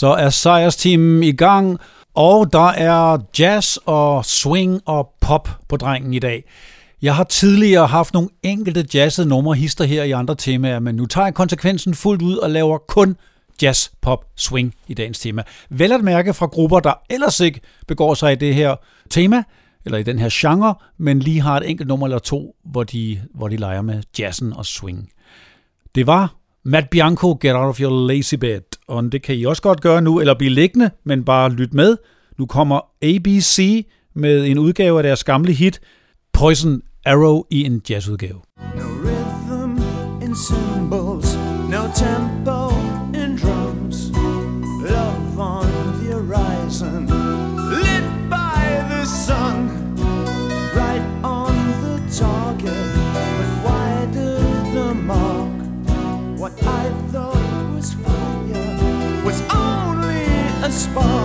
[0.00, 1.78] Så er sejrsteamen i gang,
[2.14, 6.44] og der er jazz og swing og pop på drengen i dag.
[7.02, 11.06] Jeg har tidligere haft nogle enkelte jazzede numre hister her i andre temaer, men nu
[11.06, 13.16] tager jeg konsekvensen fuldt ud og laver kun
[13.62, 15.42] jazz, pop, swing i dagens tema.
[15.70, 18.76] Vel at mærke fra grupper, der ellers ikke begår sig i det her
[19.10, 19.42] tema,
[19.84, 23.20] eller i den her genre, men lige har et enkelt nummer eller to, hvor de,
[23.34, 25.08] hvor de leger med jazzen og swing.
[25.94, 26.34] Det var
[26.64, 30.02] Matt Bianco, Get Out of Your Lazy Bed, og det kan I også godt gøre
[30.02, 31.96] nu, eller blive liggende, men bare lyt med.
[32.38, 35.80] Nu kommer ABC med en udgave af deres gamle hit,
[36.32, 38.40] Poison Arrow i en jazzudgave.
[38.76, 39.82] No rhythm
[40.22, 41.36] in symbols,
[41.70, 42.69] no tempo
[60.88, 61.19] a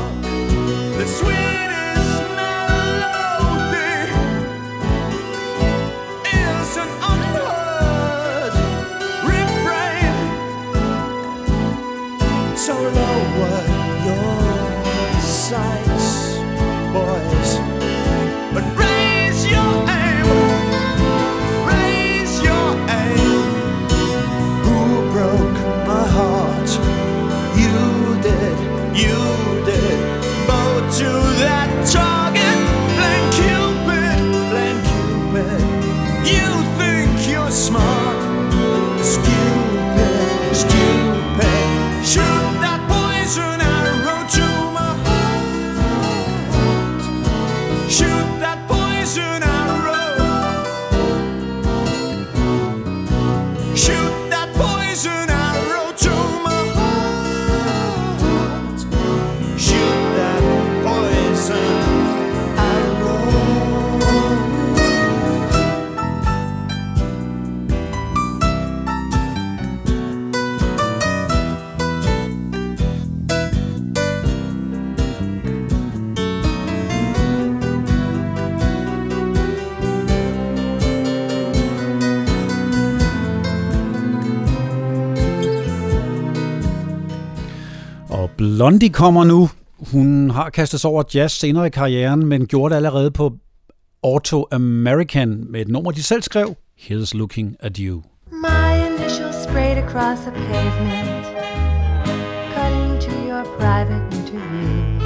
[88.56, 89.50] Blondie kommer nu.
[89.92, 93.34] Hun har kastet sig over jazz senere i karrieren, men gjorde det allerede på
[94.04, 98.04] Auto American med et nummer, de selv skrev, Here's Looking at You.
[98.32, 101.26] My initials sprayed across a pavement,
[102.56, 105.00] cutting to your private interview.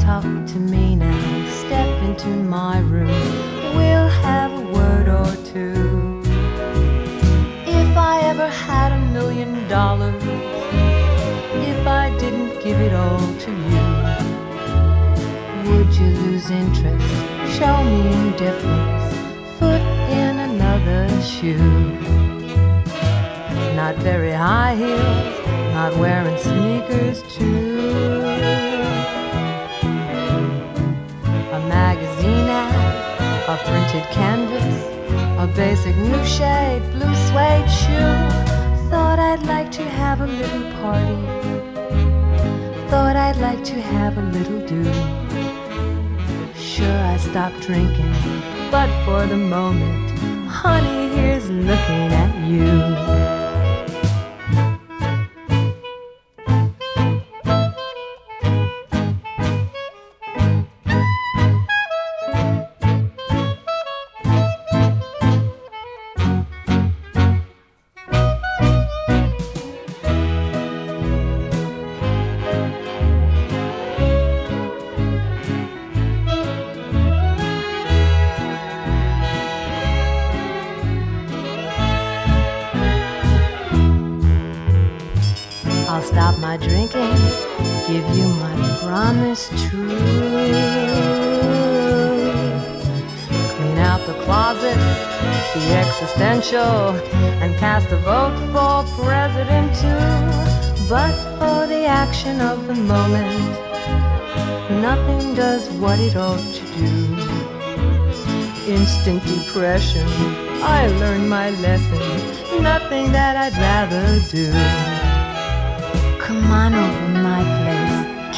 [0.00, 3.19] Talk to me now, step into my room.
[16.50, 17.06] Interest?
[17.58, 19.14] Show me indifference.
[19.58, 21.56] Foot in another shoe.
[23.76, 28.22] Not very high heels, not wearing sneakers too.
[31.52, 34.70] A magazine ad, a printed canvas,
[35.38, 38.50] a basic new shade, blue suede shoe.
[38.90, 41.20] Thought I'd like to have a little party.
[42.90, 45.29] Thought I'd like to have a little do.
[46.80, 48.10] Sure, I stopped drinking,
[48.70, 50.18] but for the moment,
[50.48, 53.39] honey, here's looking at you.
[88.90, 89.86] Promise true.
[93.52, 94.78] Clean out the closet,
[95.54, 96.96] the existential,
[97.40, 100.06] and cast a vote for president too.
[100.88, 103.38] But for the action of the moment,
[104.86, 106.92] nothing does what it ought to do.
[108.74, 110.08] Instant depression,
[110.78, 112.02] I learned my lesson,
[112.60, 114.06] nothing that I'd rather
[114.38, 114.50] do.
[116.18, 117.89] Come on over my place.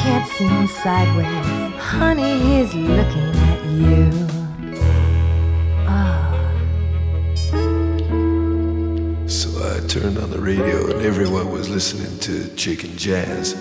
[0.03, 1.79] Can't see him sideways.
[1.79, 4.11] Honey, he's looking at you.
[5.87, 6.29] Ah.
[9.27, 13.55] So I turned on the radio and everyone was listening to chicken jazz.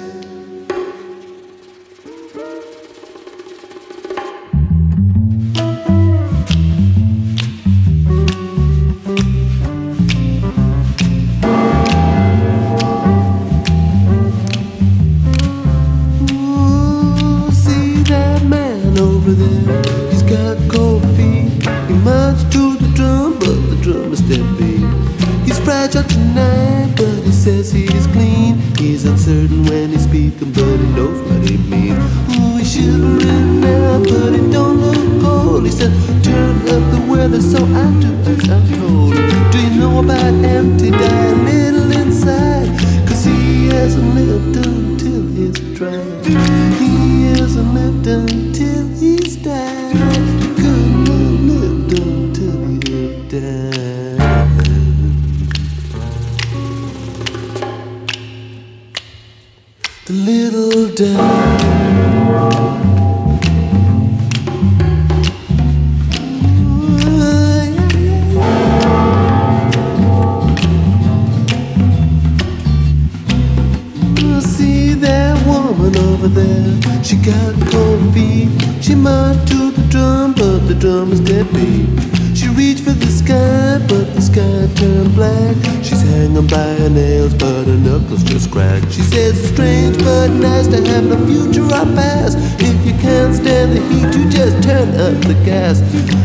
[93.33, 95.81] Can't stand the heat, you just turn up the gas.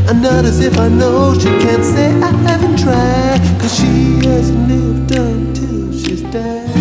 [0.10, 4.68] And not as if I know she can't say I haven't tried, cause she hasn't
[4.68, 6.74] lived until she's died.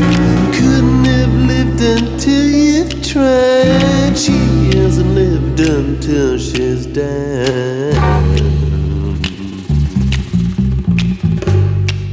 [0.55, 4.17] Couldn't have lived until you've tried.
[4.17, 4.39] She
[4.77, 7.95] hasn't lived until she's died.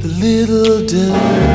[0.02, 1.53] The little dove.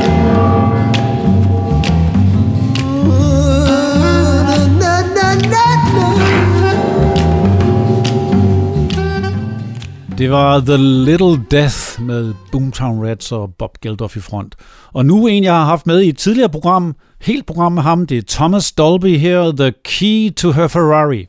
[10.30, 14.54] Det var The Little Death med Boomtown Rats og Bob Geldof i front.
[14.92, 18.06] Og nu en, jeg har haft med i et tidligere program, helt program med ham,
[18.06, 21.26] det er Thomas Dolby her, The Key to Her Ferrari.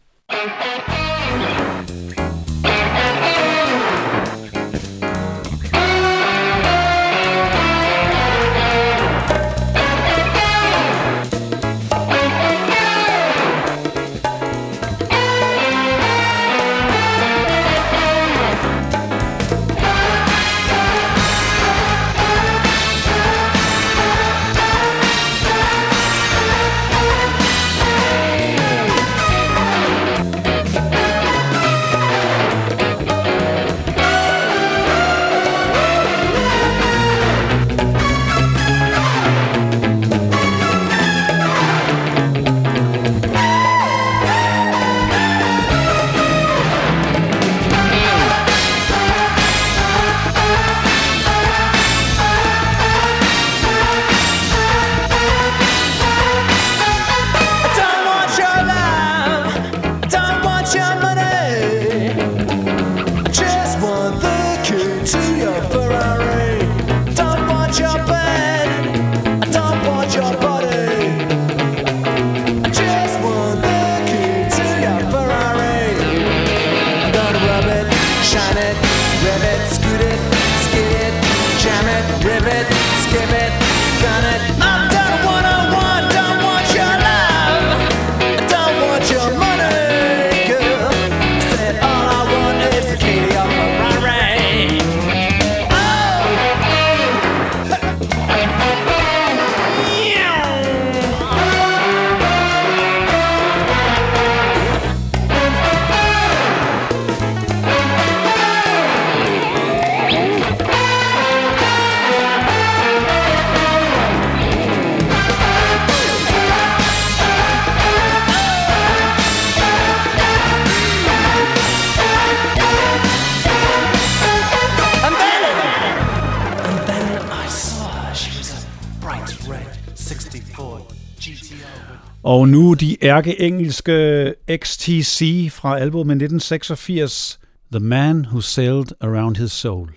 [133.03, 137.39] ærkeengelske XTC fra albumet 1986,
[137.71, 139.87] The Man Who Sailed Around His Soul.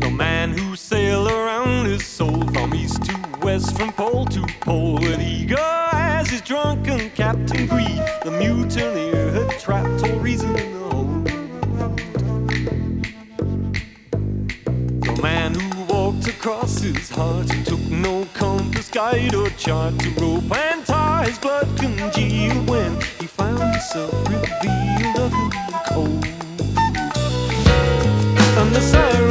[0.00, 4.94] The man who sailed around his soul from east to west, from pole to pole,
[4.94, 8.02] with eager as his drunken captain greed.
[8.24, 10.78] The mutineer had trapped all reason
[16.38, 17.50] across his heart.
[17.50, 22.92] He took no compass, guide, or chart to rope and tie his blood congealed when
[23.18, 25.52] he found himself revealed
[25.86, 26.24] cold.
[28.60, 29.27] And the siren.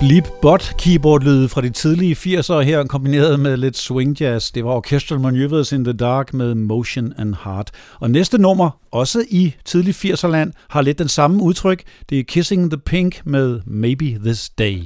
[0.00, 4.50] Blip bot keyboard lyde fra de tidlige 80'ere her kombineret med lidt swing jazz.
[4.50, 7.70] Det var Orchestral Maneuvers in the Dark med Motion and Heart.
[7.98, 11.82] Og næste nummer, også i tidlig 80'er land, har lidt den samme udtryk.
[12.10, 14.78] Det er Kissing the Pink med Maybe This Day.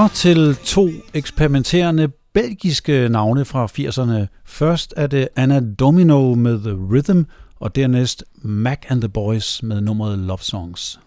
[0.00, 4.26] Så til to eksperimenterende belgiske navne fra 80'erne.
[4.44, 7.22] Først er det Anna Domino med The Rhythm,
[7.56, 11.00] og dernæst Mac and the Boys med nummeret Love Songs.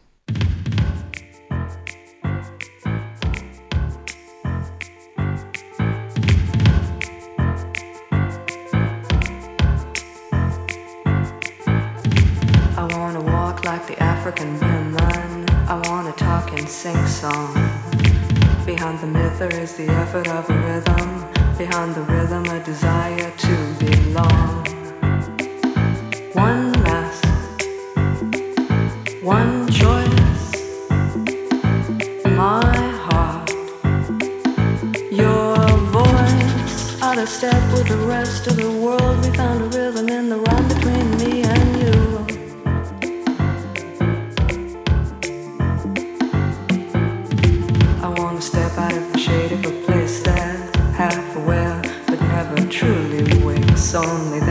[12.78, 15.46] I wanna walk like the African women.
[15.70, 18.13] I wanna talk and sing songs.
[18.66, 21.26] Behind the myth there is the effort of a rhythm.
[21.58, 24.66] Behind the rhythm a desire to belong.
[26.34, 27.26] One last,
[29.22, 30.46] one choice.
[32.26, 32.64] My
[33.08, 33.52] heart,
[35.12, 35.58] your
[35.92, 37.02] voice.
[37.02, 39.26] Out of step with the rest of the world.
[39.26, 39.83] We found a rhythm
[53.94, 54.08] wakes.
[54.10, 54.43] Only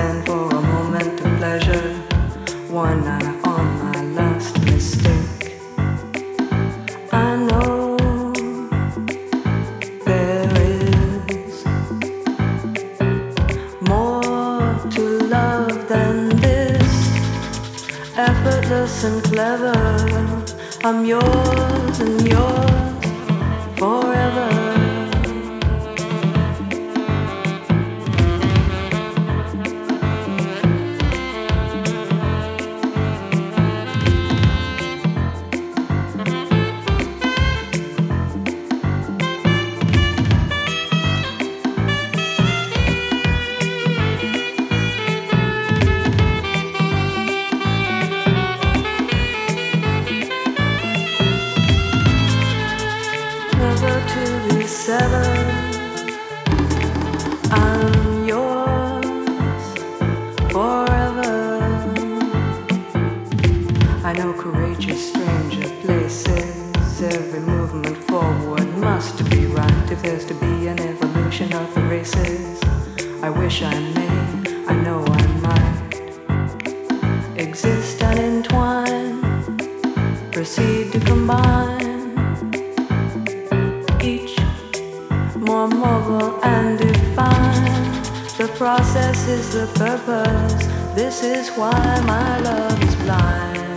[90.95, 93.72] This is why my love is blind.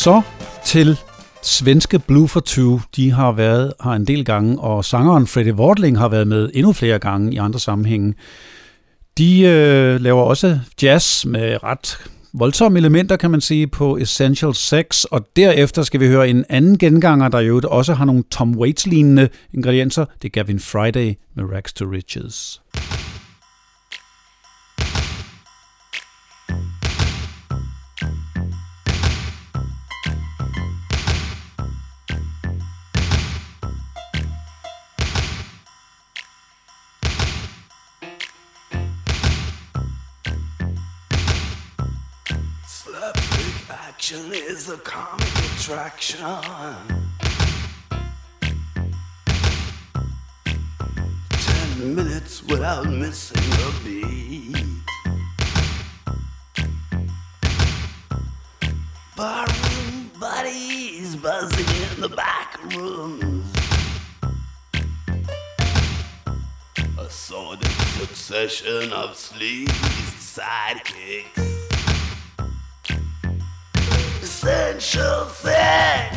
[0.00, 0.22] Så
[0.64, 0.98] til
[1.42, 2.80] svenske Blue for Two.
[2.96, 6.72] De har været her en del gange, og sangeren Freddie Wardling har været med endnu
[6.72, 8.14] flere gange i andre sammenhænge.
[9.18, 11.98] De øh, laver også jazz med ret
[12.32, 16.78] voldsomme elementer, kan man sige, på Essential Sex, og derefter skal vi høre en anden
[16.78, 20.04] genganger, der jo også har nogle Tom Waits-lignende ingredienser.
[20.22, 22.60] Det er Gavin Friday med Rags to Riches.
[44.80, 46.20] Comic attraction.
[51.30, 54.64] Ten minutes without missing a beat.
[59.16, 63.52] Barroom buddies buzzing in the back rooms.
[66.98, 67.66] A sordid
[67.98, 69.66] succession of sleazy
[70.18, 71.59] sidekicks.
[74.42, 76.16] Essential sex.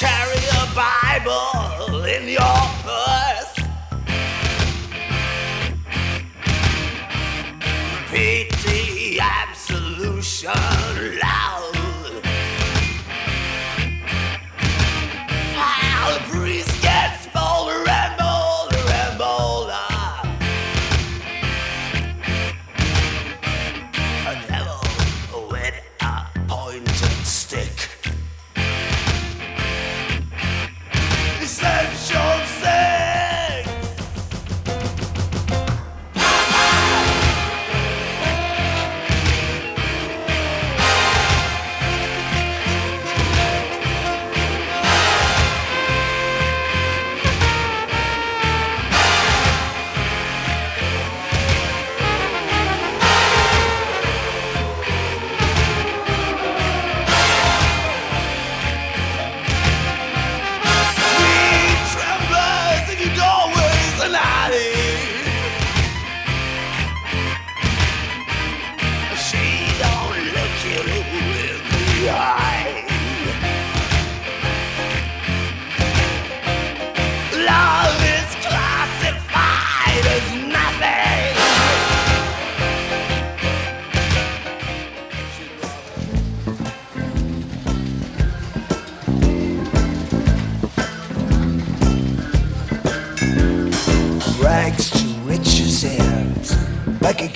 [0.00, 2.81] Carry a Bible in your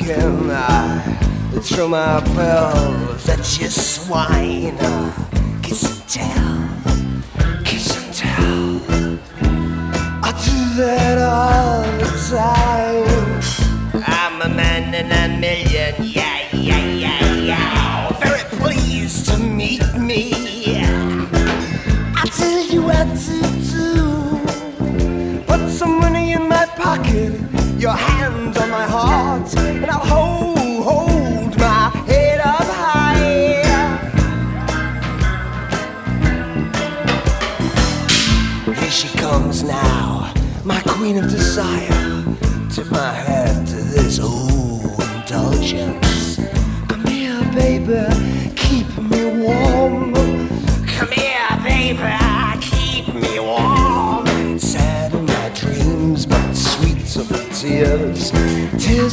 [0.07, 0.51] again.
[0.51, 4.77] I throw my pearls at your swine.
[4.79, 8.81] Uh, kiss and tell, kiss and tell.
[10.23, 14.03] I do that all the time.
[14.07, 15.95] I'm a man in a million,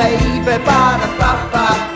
[0.00, 1.08] baby, ba da
[1.52, 1.89] ba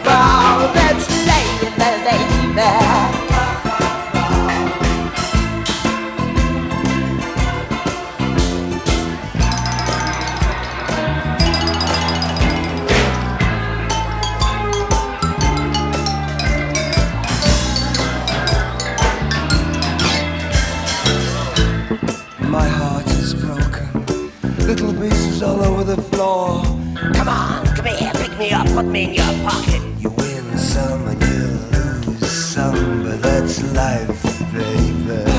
[33.75, 35.31] life, baby.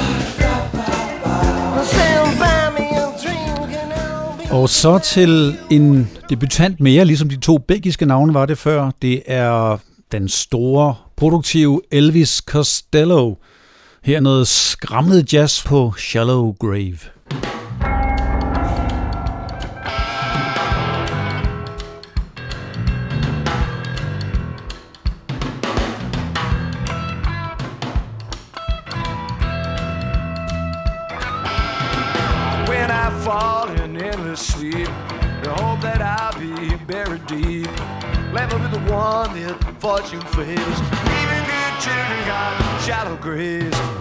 [4.52, 8.92] Og så til en debutant mere, ligesom de to belgiske navne var det før.
[9.02, 9.78] Det er
[10.12, 13.36] den store, produktive Elvis Costello.
[14.04, 17.15] Her noget skramlet jazz på Shallow Grave.
[39.96, 40.80] Fortune favors.
[41.22, 43.95] Even good children got shallow graves.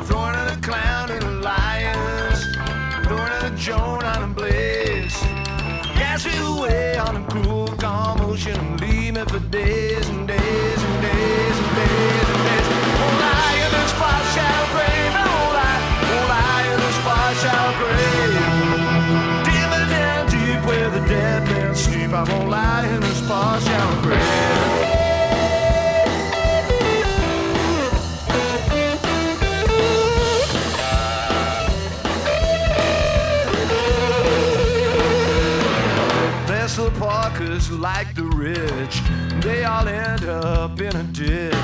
[39.64, 41.54] They all end up in a ditch.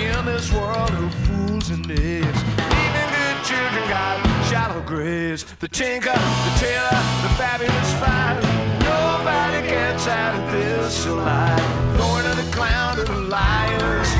[0.00, 2.26] In this world of fools and knaves.
[2.26, 4.18] Even good children got
[4.50, 5.44] shallow graves.
[5.60, 8.42] The tinker, the tailor, the fabulous five.
[8.82, 11.96] Nobody gets out of this alive.
[11.96, 14.10] Going to the clown to the liars.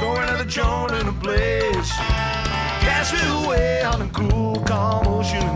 [0.00, 1.90] Going to the Joan and the blaze.
[2.82, 5.46] Cast me away on a cool, calm ocean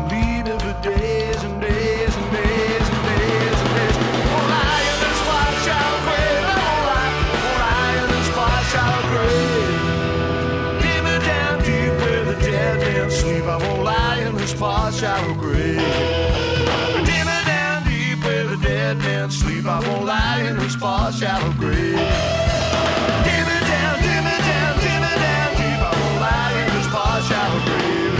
[14.96, 15.76] shallow grave.
[17.08, 19.64] Dimmer down deep where the dead men sleep.
[19.66, 22.00] I won't lie in this far shallow grave.
[23.32, 25.80] It down, dim it down, dim it down deep.
[25.88, 28.16] I won't lie in this fire shallow grave.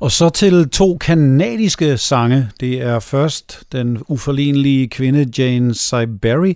[0.00, 2.48] Og så til to kanadiske sange.
[2.60, 6.52] Det er først den uforlignelige kvinde Jane Siberry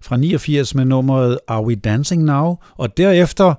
[0.00, 2.56] fra 89 med nummeret Are We Dancing Now?
[2.76, 3.54] Og derefter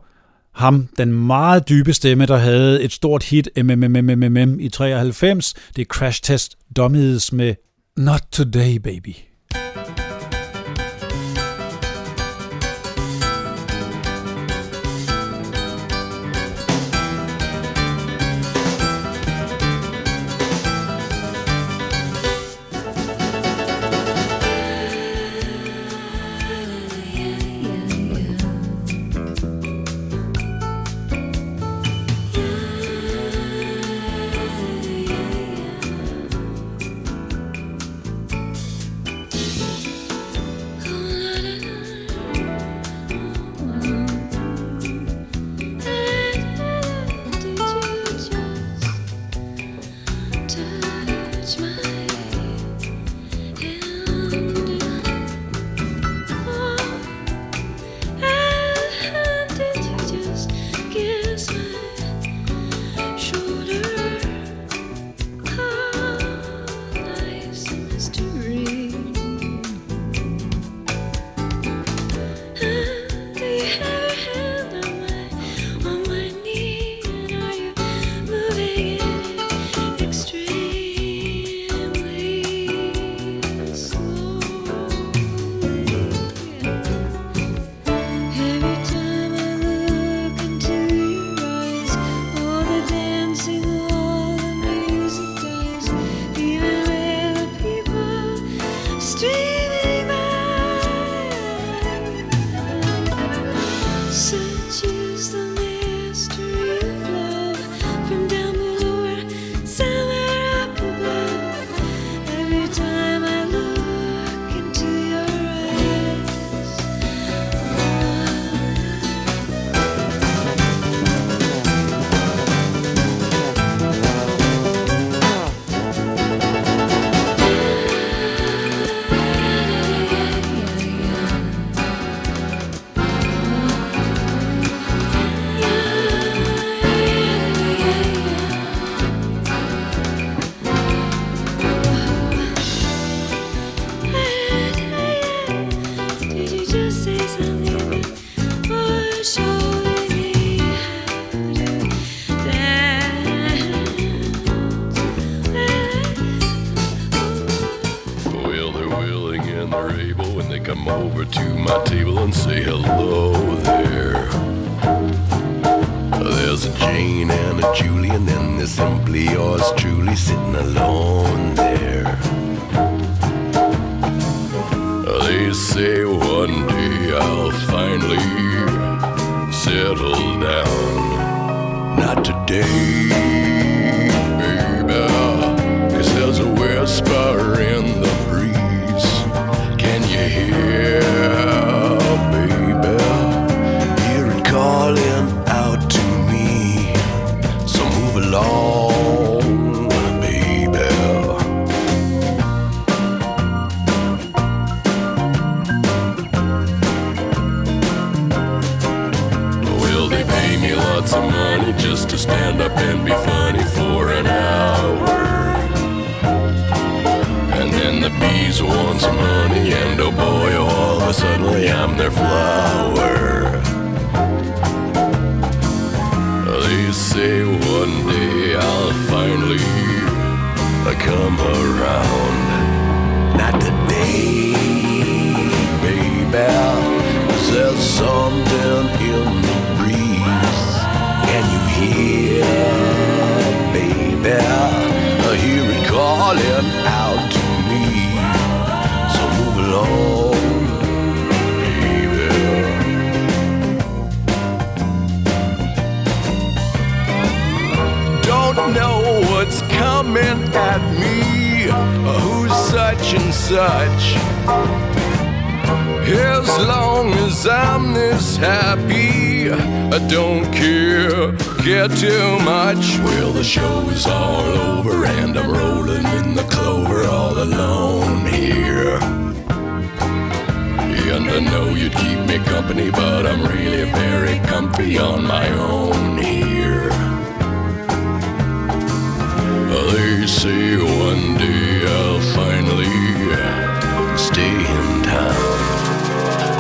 [0.58, 5.54] ham, den meget dybe stemme, der havde et stort hit MMMMMM i 93.
[5.76, 7.56] Det er Crash Test Dummies med
[7.98, 9.16] Not Today Baby.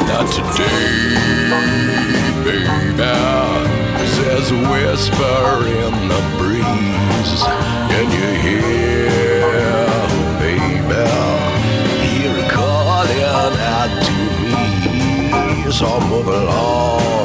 [0.07, 1.17] Not today,
[2.43, 2.67] baby.
[4.17, 7.43] There's a whisper in the breeze.
[7.91, 9.51] Can you hear,
[10.39, 11.03] baby?
[12.07, 15.71] Hear it calling out to me.
[15.71, 17.16] So move along.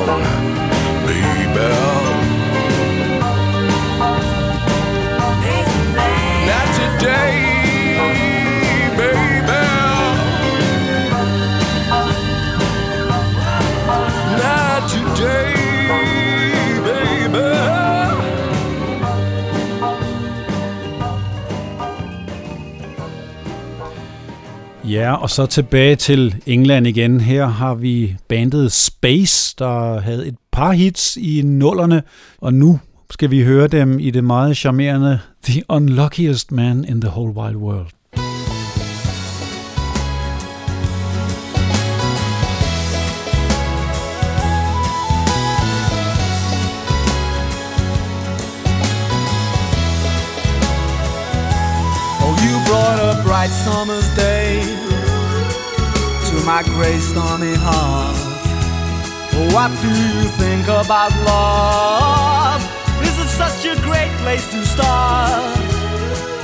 [24.93, 27.21] Ja, og så tilbage til England igen.
[27.21, 32.03] Her har vi bandet Space, der havde et par hits i nullerne,
[32.41, 32.81] og nu
[33.11, 37.59] skal vi høre dem i det meget charmerende The Unluckiest Man in the Whole Wide
[37.59, 37.91] World.
[52.25, 54.02] Oh, you brought a bright summer
[56.53, 58.15] my grey stormy heart.
[59.55, 62.61] What do you think about love?
[63.01, 65.57] This is such a great place to start.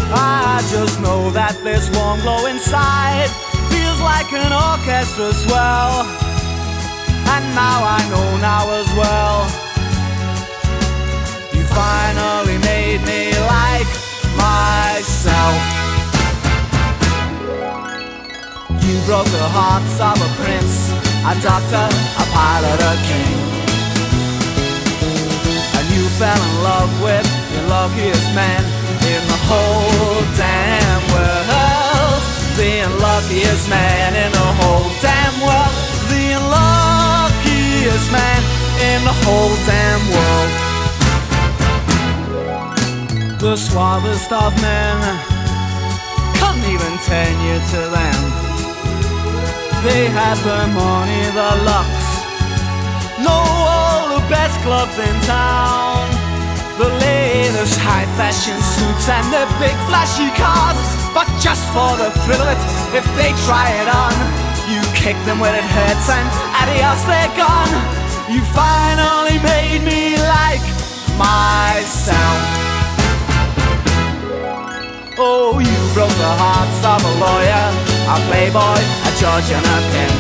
[0.09, 3.29] I just know that this warm glow inside
[3.69, 6.09] feels like an orchestra swell.
[7.35, 9.45] And now I know now as well.
[11.53, 13.91] You finally made me like
[14.41, 15.88] myself.
[19.09, 20.93] broke the hearts of a prince,
[21.25, 21.87] a doctor,
[22.21, 23.41] a pilot, a king.
[25.81, 27.25] And you fell in love with
[27.57, 28.61] the luckiest man
[29.09, 32.21] in the whole damn world.
[32.61, 35.73] The luckiest man in the whole damn world.
[36.13, 38.41] The luckiest man
[38.93, 40.53] in the whole damn world.
[43.41, 45.01] The suavest of men
[46.37, 48.28] couldn't even turn you to them.
[49.85, 51.89] They had the money, the lux,
[53.23, 56.03] know all the best clubs in town.
[56.79, 60.79] The latest high fashion suits and the big flashy cars.
[61.15, 62.61] But just for the thrill of it,
[62.99, 64.15] if they try it on,
[64.67, 66.27] you kick them when it hurts and
[66.59, 67.73] adios, they're gone.
[68.27, 70.63] You finally made me like
[71.15, 72.39] myself.
[75.19, 77.67] Oh, you broke the hearts of a lawyer,
[78.07, 80.15] a playboy, a judge, and pimp.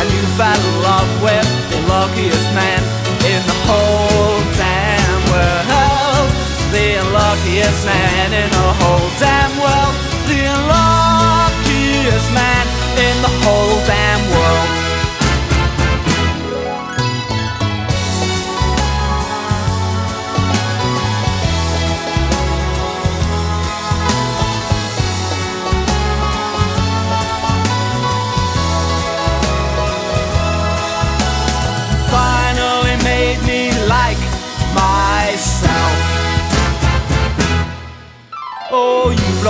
[0.00, 2.82] And you fell in love with the luckiest man
[3.24, 6.28] in the whole damn world.
[6.72, 9.94] The unluckiest man in the whole damn world.
[10.28, 12.66] The unluckiest man
[12.98, 14.81] in the whole damn world.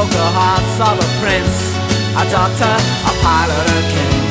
[0.03, 1.79] You broke the hearts of a prince,
[2.19, 2.75] a doctor,
[3.07, 4.23] a pilot, a king.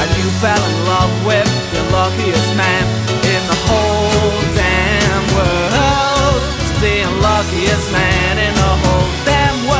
[0.00, 6.40] And you fell in love with the luckiest man in the whole damn world.
[6.80, 9.75] The unluckiest man in the whole damn world.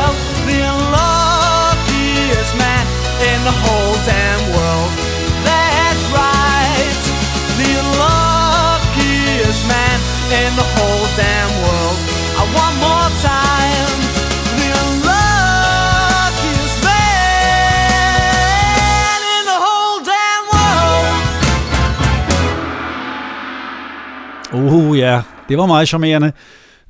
[25.48, 26.32] Det var meget charmerende.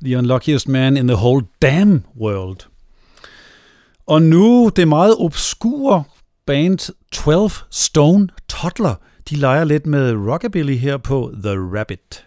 [0.03, 2.57] The Unluckiest Man in the Whole Damn World.
[4.07, 6.03] Og nu det meget obskure
[6.45, 8.95] band 12 Stone Toddler.
[9.29, 12.26] De leger lidt med rockabilly her på The Rabbit.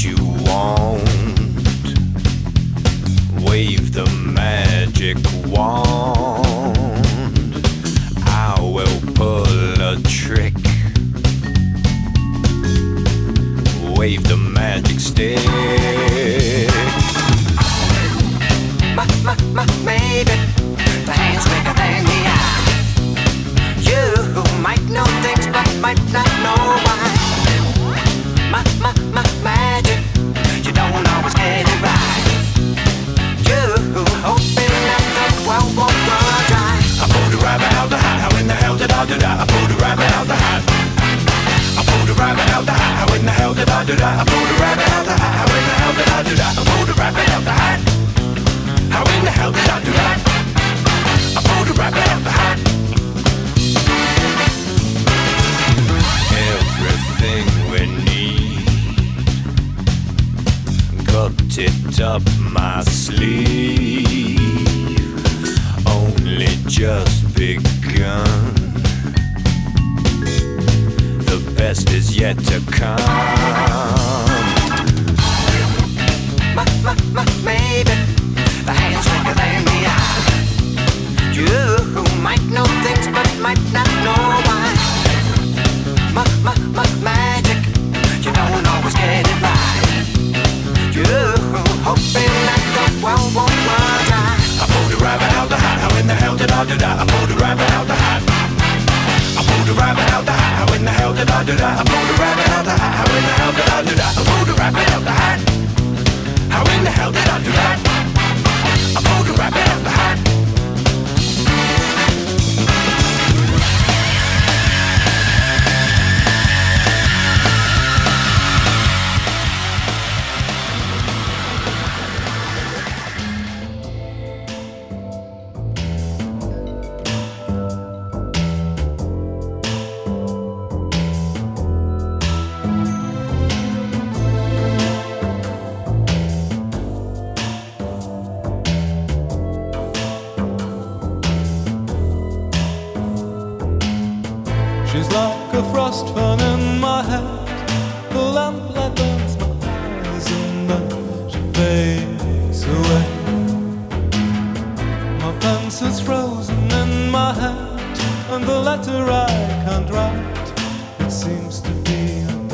[0.00, 1.02] You want.
[3.44, 6.78] Wave the magic wand.
[8.26, 10.54] I will pull a trick.
[13.98, 15.44] Wave the magic stick.
[18.96, 20.36] My, my, my, maybe
[21.04, 22.62] the hand's quicker than the eye.
[23.88, 26.41] You might know things, but might not
[42.22, 42.94] rabbit out the hat.
[43.00, 44.14] How in the hell did I do that?
[44.20, 45.34] I pulled a rabbit out the hat.
[45.42, 46.52] How in the hell did I do that?
[46.58, 47.78] I pulled a rabbit out the hat.
[48.94, 50.16] How in the hell did I do that?
[51.38, 52.58] I pulled a rabbit out the hat.
[56.50, 58.66] Everything we need
[61.06, 63.51] got it up my sleeve.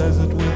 [0.09, 0.48] desert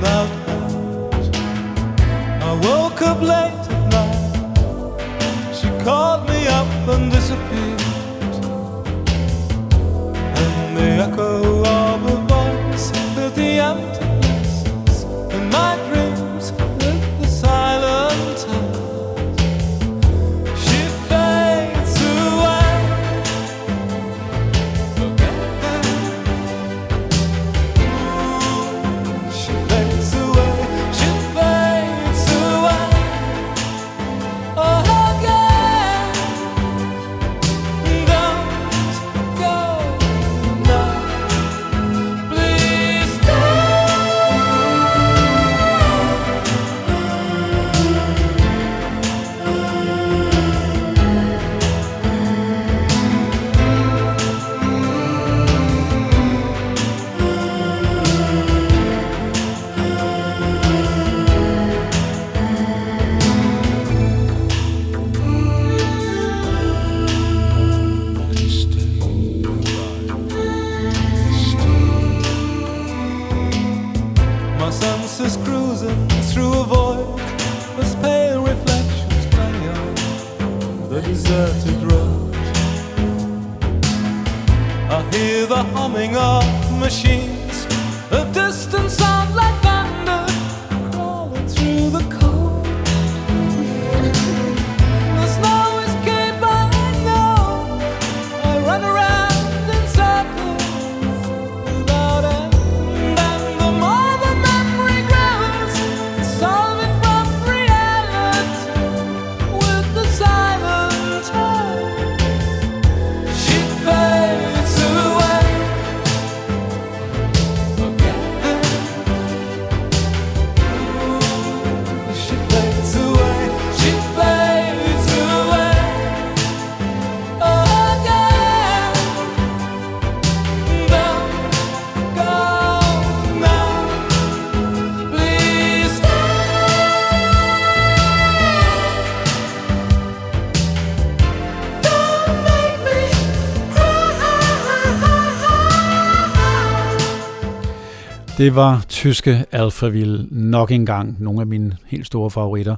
[148.42, 152.76] Det var tyske Alphaville nok engang nogle af mine helt store favoritter.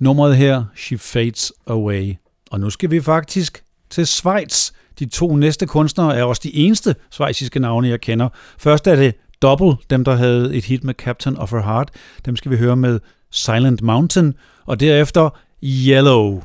[0.00, 2.14] Nummeret her, She Fades Away.
[2.50, 4.70] Og nu skal vi faktisk til Schweiz.
[4.98, 8.28] De to næste kunstnere er også de eneste svejsiske navne, jeg kender.
[8.58, 11.90] Først er det Double, dem der havde et hit med Captain of Her Heart.
[12.26, 14.34] Dem skal vi høre med Silent Mountain.
[14.66, 15.30] Og derefter
[15.64, 16.42] Yellow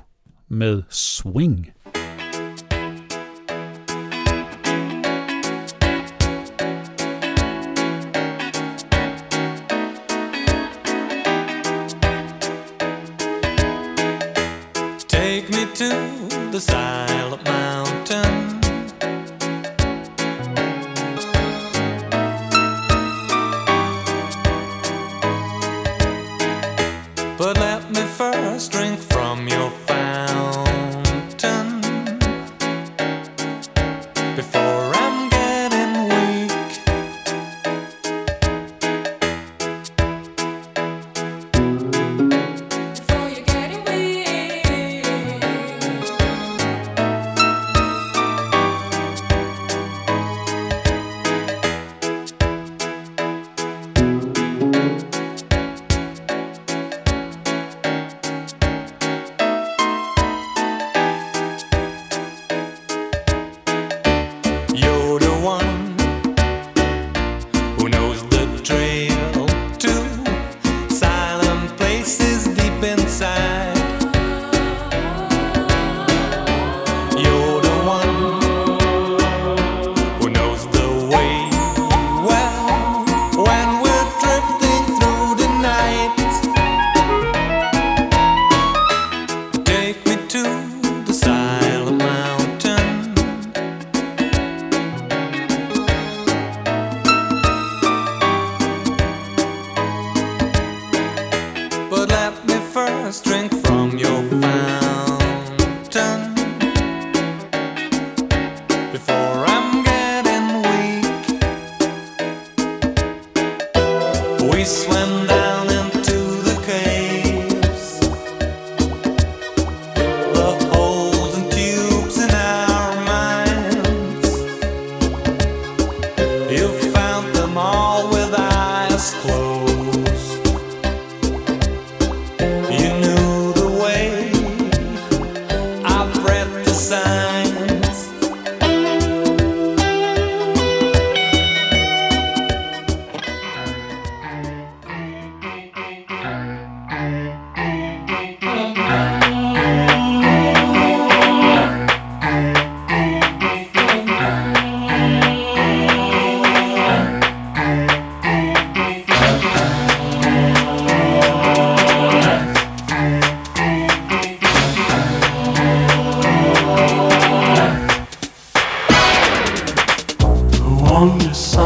[0.49, 1.72] med Swing.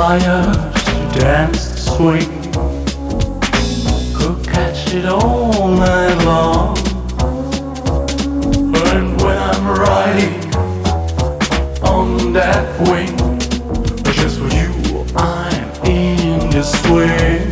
[0.08, 2.30] Desire to dance the swing.
[4.14, 6.78] Could catch it all night long.
[8.88, 10.36] And when I'm riding
[11.84, 13.18] on that wing,
[14.14, 17.47] just for you, I'm in the swing.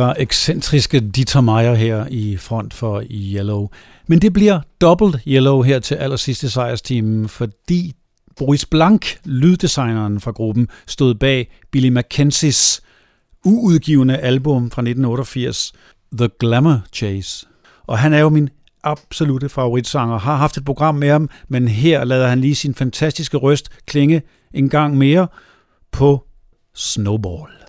[0.00, 3.68] Var ekscentriske Dieter Meier her i front for Yellow.
[4.06, 7.92] Men det bliver dobbelt Yellow her til allersidste i sejrsteamen, fordi
[8.36, 12.82] Boris Blank, lyddesigneren fra gruppen, stod bag Billy Mackenzies
[13.44, 15.72] uudgivende album fra 1988,
[16.12, 17.46] The Glamour Chase.
[17.86, 18.48] Og han er jo min
[18.82, 20.18] absolute favoritsanger.
[20.18, 24.22] Har haft et program med ham, men her lader han lige sin fantastiske røst klinge
[24.54, 25.28] en gang mere
[25.92, 26.24] på
[26.74, 27.59] Snowball.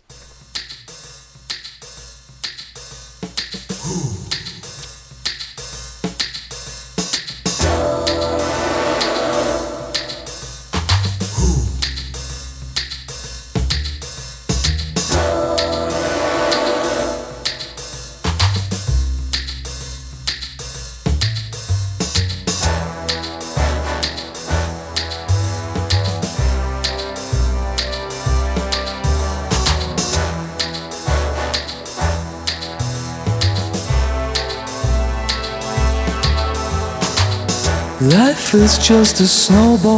[38.51, 39.97] Life is just a snowball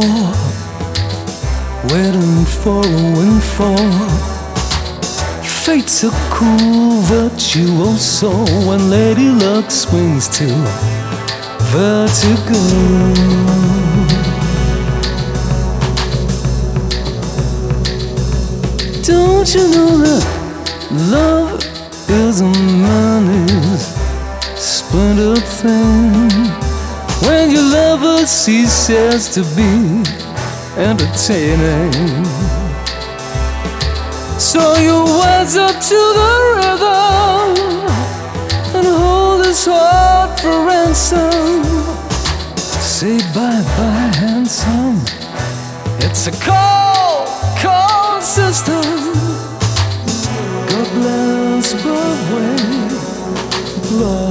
[1.90, 4.08] waiting for a windfall.
[5.42, 8.30] Fate's a cool virtuoso
[8.64, 10.46] when Lady Luck swings to
[11.72, 12.60] vertigo.
[19.02, 20.24] Don't you know that
[21.10, 21.60] love
[22.08, 22.52] is a
[24.56, 26.63] splintered thing
[27.26, 30.02] when your lover ceases to be
[30.76, 31.92] entertaining.
[34.38, 37.54] So you rise up to the rhythm
[38.76, 41.62] and hold his heart for ransom.
[42.96, 45.00] Say bye bye, handsome.
[46.06, 47.28] It's a cold,
[47.62, 48.84] cold system.
[50.68, 52.56] God bless Broadway.
[53.88, 54.23] Plus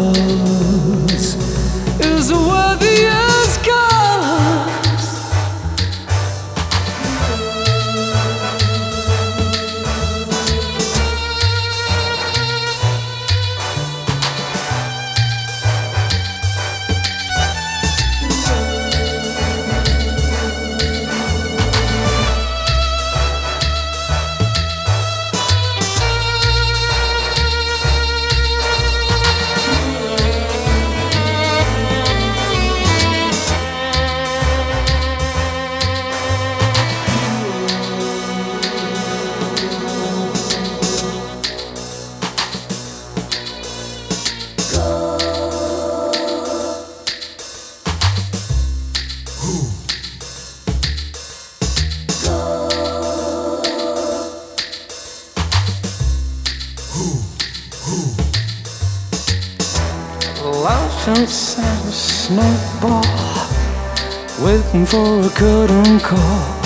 [64.74, 66.62] waiting for a curtain call.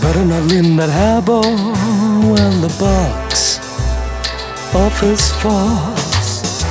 [0.00, 1.42] Better not lean that highball
[2.32, 3.58] when the box
[4.74, 6.64] office falls.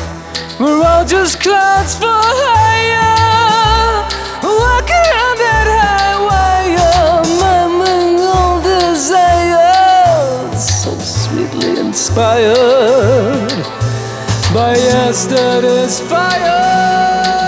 [0.60, 3.14] We're all just clouds for hire,
[4.42, 6.76] walking on that highway,
[7.42, 9.44] murmuring all desires,
[10.84, 13.64] so sweetly inspired
[14.54, 17.45] by yesterday's fire.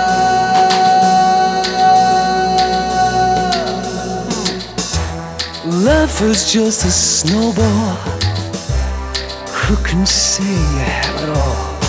[5.98, 7.96] Life is just a snowball.
[9.62, 11.80] Who can say you have it all?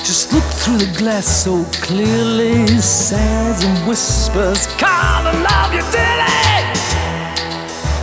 [0.00, 6.62] Just look through the glass so clearly, sighs and whispers, calling love you daily.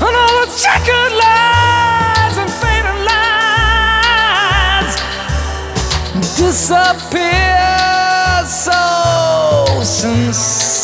[0.06, 4.94] And all the checkered lies and faded lines
[6.36, 7.64] disappear
[8.48, 8.82] so
[9.84, 10.79] sincerely.